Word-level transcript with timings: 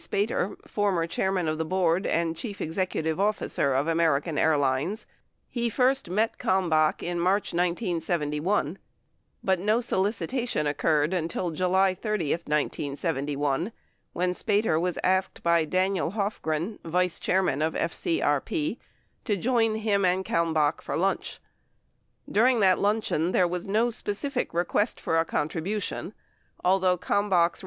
Spater, 0.03 0.55
former 0.67 1.05
chair 1.05 1.31
man 1.31 1.47
of 1.47 1.59
the 1.59 1.63
board 1.63 2.07
and 2.07 2.35
chief 2.35 2.59
executive 2.59 3.19
officer 3.19 3.75
of 3.75 3.87
American 3.87 4.35
Airlines, 4.35 5.05
he 5.47 5.69
first 5.69 6.09
met 6.09 6.39
Kalmbach 6.39 7.03
in 7.03 7.19
March 7.19 7.53
1971. 7.53 8.79
But 9.43 9.59
no 9.59 9.79
solicitation 9.79 10.65
occurred 10.65 11.13
until 11.13 11.51
July 11.51 11.93
30, 11.93 12.31
1971, 12.31 13.71
when 14.11 14.31
Spater 14.33 14.81
was 14.81 14.97
asked 15.03 15.43
bv 15.43 15.69
Daniel 15.69 16.13
Hofgren, 16.13 16.79
vice 16.83 17.19
chair 17.19 17.43
man 17.43 17.61
of 17.61 17.75
FCRP, 17.75 18.79
to 19.23 19.37
join 19.37 19.75
him 19.75 20.03
and 20.03 20.25
Kalmbach 20.25 20.81
for 20.81 20.97
lunch. 20.97 21.39
During 22.27 22.59
that 22.61 22.79
luncheon, 22.79 23.33
there 23.33 23.47
was 23.47 23.67
no 23.67 23.91
specific 23.91 24.51
request 24.51 24.99
for 24.99 25.19
a 25.19 25.25
contribution, 25.25 26.15
although 26.65 26.95
6 26.95 27.05
Common 27.05 27.29
Cause 27.29 27.59
v. 27.59 27.59